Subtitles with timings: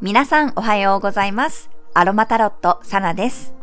[0.00, 1.68] 皆さんおはようございます。
[1.92, 3.54] アロマタロット、サナです。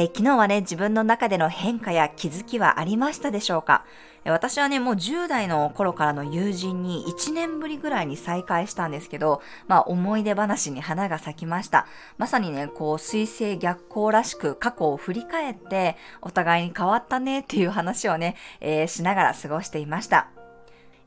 [0.00, 3.84] え昨日はね、自分の中での変化や気づきはありましたでしょうか？
[4.24, 11.86] 私はね、もう10代の頃からの友人に1年ぶりぐらいに再会したんですけど、まあ思い出話に花が咲きました。
[12.18, 20.33] まさにね、こう、水星逆行らしく過去を振り返って、お互いに変わったねっていう話をね、えー、しながら過ごしていました。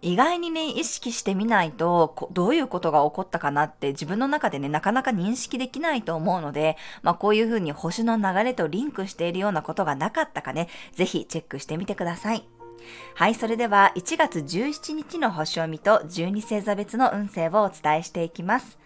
[0.02, 12.57] 意外にね、意識してみないと、どういうことが起こったかなって自分の中でね、なかなか認識できないと思うので、まあこういうふうに星の流れとリンクしているようなことがなかったかね、ぜひチェックしてみてください。
[13.15, 18.77] はい、それでは1月17日の星を見と12星座別の運勢をお伝えしていきます。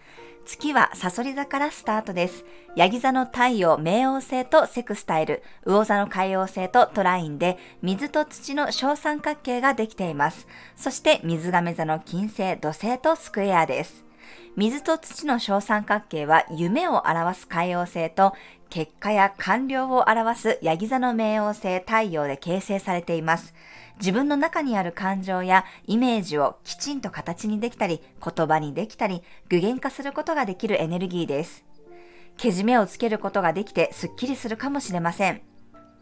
[0.44, 2.44] 月はサソリ座からスタートです。
[2.74, 10.48] ヤギ座の太陽、冥王星とセクスタイル、魚座の海王星とトラインで、水と土の小三角形ができています。
[10.76, 14.04] そして水亀座の金星、土星とスクエアです。
[14.56, 18.34] 水と土の小三角形は夢を表す海王星と
[18.68, 23.54] 結果や完了を表すヤギ座の冥王星太陽で形成されています。
[23.98, 31.64] 自分の中にある感情やイメージをきちんと形にできたり、言葉にできたり、具現化することができるエネルギーです。
[32.36, 35.51] けじめをつけることができてスッキリするかもしれません。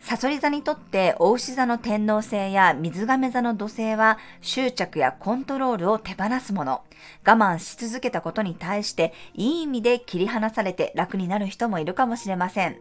[0.00, 6.82] サソリ座にとって大牛座の天皇星や水亀座の土星は執着やコントロールを手放すもの。
[7.24, 12.78] 我慢し続けたことに対していい意味で切り離されて楽になる人もいるかもしれません。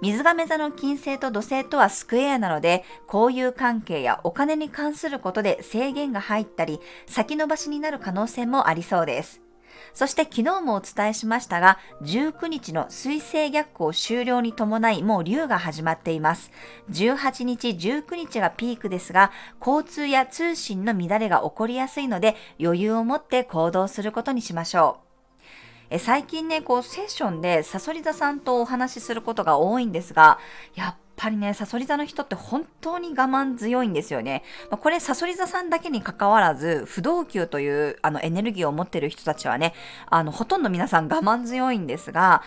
[0.00, 9.42] 水亀座の金星と土星とはスクエアなので、交友関係やお金に関することで制限が入ったり、先延ばしになる可能性もありそうです。
[9.94, 16.50] そして昨日もお伝えしましたが、19日の水星逆行終了に伴いもう竜が始まっています。
[16.90, 25.00] 18日、19日がピークですが、交通や通信の乱れが起こりやすいので、余裕を持って行動することにしましょ
[25.90, 25.98] う。
[25.98, 30.38] 最近ね、こうセッションでサソリ座さんとお話しすることが多いんですが、
[30.74, 34.44] やっぱりね、サソリ座の人って本当に我慢強いんですよね。
[34.70, 39.74] まあ、これサソリ座さんだけに関わらず、不動級というあのエネルギーを持ってる人たちはね、
[40.06, 42.42] あの、ほとんど皆さん我慢強いんですが、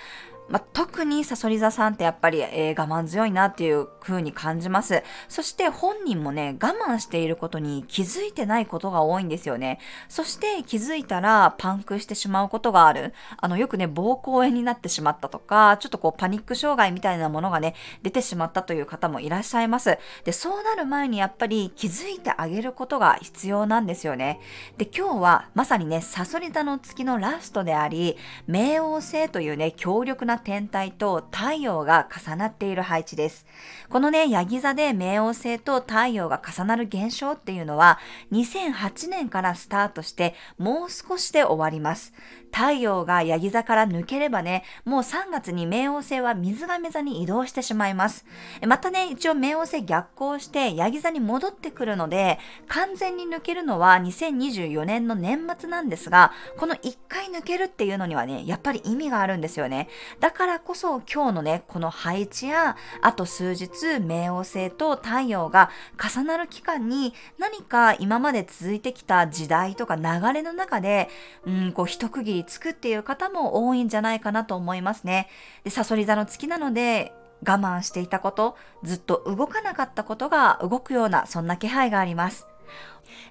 [0.52, 5.02] まあ、特にサソリ座さんってやっぱり、えー、我慢強いなっていう風に感じます。
[5.30, 9.80] そして本人もね、我慢していることに気づいてないことが多いんですよね。
[10.10, 13.14] そして気づいたらパンクしてしまうことがある。
[13.38, 17.74] あの、よくね、膀胱炎になってしまったとか、ちょっとこうパニック障害みたいなものがね、
[18.04, 19.98] 出てしまったという方もいらっしゃいます。
[20.26, 24.42] で、そうなる前にやっぱり気づいてあげることが必要なんですよね。
[24.78, 28.18] で、今日はまさにね、サソリ座の月のラストであり、
[28.50, 33.46] 冥王星というね、強力な天体と太陽が重なっている配置です。
[33.90, 38.00] このね、ヤギ座で冥王星と太陽が重なる現象っていうのは、
[38.32, 42.14] 2008年からスタートして、もう少しで終わります。
[42.52, 48.26] 太陽がヤギ座から抜ければね、もう3月に冥王星は水亀座に移動してしまいます。
[48.68, 59.88] またね、一応冥王星逆行してヤギ座に戻ってくるので、完全に抜けるのは2024年の年末なんですが、この1回抜けるっていうのにはね、やっぱり意味があるんですよね。
[60.20, 65.70] だだからこそ今日のね、この配置や、あと数日、冥王星と太陽が
[66.02, 70.04] 重なる期間に何か今まで続いてきた時代とか流
[70.34, 71.10] れの中で、
[71.46, 75.28] うん、こう一区切りつくっていう方も多いんじゃないかなと思いますね。
[75.66, 77.12] で、サソリ座の月なので、
[77.46, 82.51] 我慢していたこと、ずっと動かなかったことが動くような、そんな気配があります。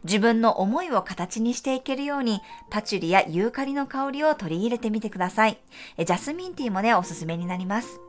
[0.05, 2.41] 自分の思いを形にしていけるように、
[2.71, 5.59] パチュリやユーカリの香りを取り入れてみてください。
[5.99, 8.01] ジャスミンティーもね、おすすめになります。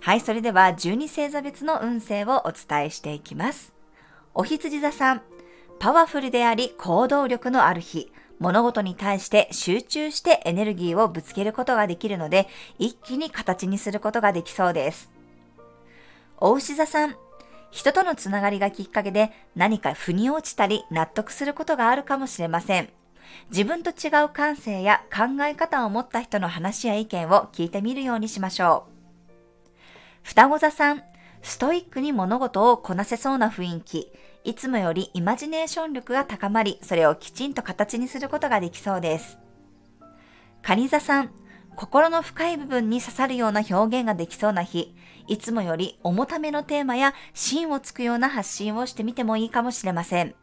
[0.00, 3.72] はい、それでは12星座別の運勢をお伝えしていきます。
[4.34, 5.22] お羊座さん、
[5.78, 15.10] パワフルであり行動力のある日、物事に対して集中してエネルギーをぶつけることができるので、一気に形にすることができそうです。
[16.38, 17.16] お牛座さん、
[17.70, 22.88] 人とのつながりがきっかけで何か腑に落ちたり納得することがあるかもしれません。
[23.50, 28.90] 自分と違う感性や考え方を持った人の話や意見を聞いてみるようにしましょう。
[30.22, 31.02] 双子座さん、
[31.42, 34.12] ストイックに物事をこなせそうな雰囲気。
[34.42, 39.38] いつもよりイマジネーション力が高まり、それをきちんと形にすることができそうです。
[40.62, 41.30] カニ座さん、
[41.76, 44.94] 心の深い部分に刺さるような表現ができそうな日、
[45.26, 50.34] いつもより重ためのテーマや芯をつくような発信をしてみてもいいかもしれません。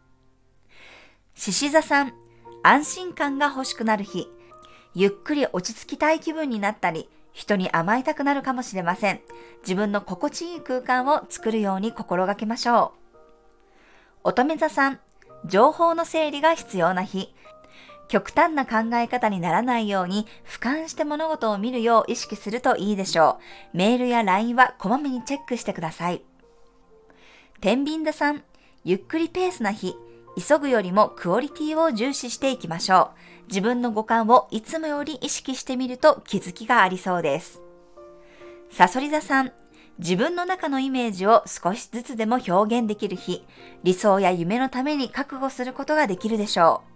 [1.36, 2.14] 獅子座さん、
[2.64, 4.28] 安心感が欲しくなる日、
[4.96, 9.20] ゆっくり落ち着きたい気分になったり、人に甘えたくなるかもしれません。
[9.62, 12.94] 自分の心地いい空間を作るように心がけましょ
[14.24, 14.30] う。
[14.30, 15.00] 乙女座さん、
[15.46, 17.36] 情報の整理が必要な日。
[18.08, 23.40] 極端な考え方にならないように俯瞰して物事を見るよう意識するといいでしょ
[23.74, 23.78] う。
[23.78, 26.22] メールや LINE はこまめにチェックしてください。
[27.60, 28.44] 天秤座さん、
[28.84, 29.96] ゆっくりペースな日。
[30.38, 33.12] 急ぐよりもクオリティを重視していきましょ
[33.46, 33.48] う。
[33.48, 37.62] 自分の五感をいつもより意識してみると気づきがありそうです。
[38.70, 39.52] サソリ座さん、
[39.98, 43.44] 自分の中のイメージを少しずつでも表現できる日、
[43.84, 46.87] 理想や夢のために覚悟することができるでしょう。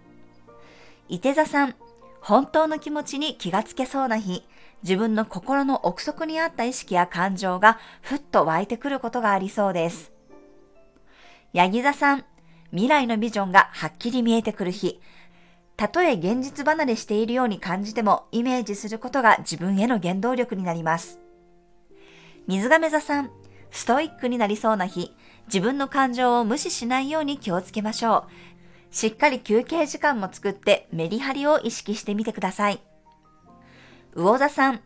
[1.12, 1.76] 伊手座さん、
[2.22, 4.48] 本当の気持ちに気がつけそうな日、
[4.82, 10.14] 自分の心の奥底にあった意識や感情がふっと湧いてくることがありそうです。
[11.52, 12.24] ヤギ座さん、
[12.70, 15.02] 未来のビジョンがはっきり見えてくる日、
[15.76, 21.20] たとえ現実離れしているように感じてもイメージすることが自分への原動力になります。
[22.48, 23.32] 水亀座さん、
[23.70, 25.14] ストイックになりそうな日、
[25.48, 28.61] 自分の感情を無視しないように気をつけましょう。
[28.92, 32.82] しっかり休憩時間も作ってメリハリを意識してみてください。
[34.16, 34.82] 魚座さん、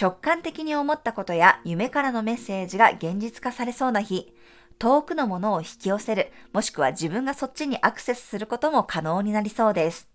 [0.00, 4.34] 直感的に思ったことや夢からのメッセージが現実化されそうな日、
[4.78, 10.08] 遠くのものを引き寄せる、もしくは自分がそっちにアクセスすることも可能になりそうです。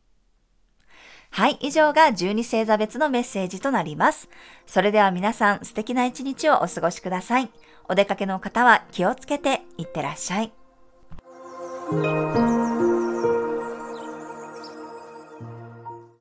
[1.31, 4.27] はい、以上が12星座別のメッセージとなります。
[4.65, 7.49] それでは皆さん素敵な一日をお過ごしください。
[7.87, 10.51] お出かけの方は気をつけていってらっしゃい。